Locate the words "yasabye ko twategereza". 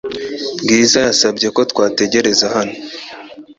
1.07-2.45